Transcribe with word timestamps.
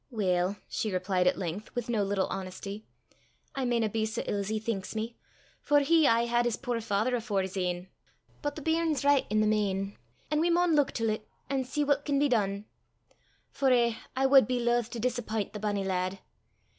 "Weel," 0.09 0.55
she 0.67 0.91
replied 0.91 1.27
at 1.27 1.37
length, 1.37 1.75
with 1.75 1.87
no 1.87 2.03
little 2.03 2.25
honesty," 2.25 2.87
I 3.55 3.65
mayna 3.65 3.87
be 3.87 4.03
sae 4.07 4.23
ill 4.25 4.43
's 4.43 4.47
he 4.47 4.57
thinks 4.57 4.95
me, 4.95 5.15
for 5.61 5.81
he 5.81 6.05
had 6.05 6.11
aye 6.17 6.43
his 6.43 6.57
puir 6.57 6.81
father 6.81 7.15
afore 7.15 7.43
's 7.45 7.55
e'en; 7.55 7.87
but 8.41 8.55
the 8.55 8.63
bairn's 8.63 9.05
richt 9.05 9.31
i' 9.31 9.35
the 9.39 9.45
main, 9.45 9.95
an' 10.31 10.39
we 10.41 10.49
maun 10.49 10.75
luik 10.75 10.91
till 10.93 11.13
't, 11.15 11.21
an' 11.51 11.65
see 11.65 11.83
what 11.83 12.03
can 12.03 12.17
be 12.17 12.27
dune; 12.29 12.65
for 13.51 13.69
eh! 13.71 13.93
I 14.15 14.25
wad 14.25 14.47
be 14.47 14.59
laith 14.59 14.89
to 14.89 14.99
disappint 14.99 15.53
the 15.53 15.59
bonnie 15.59 15.83
laad! 15.85 16.17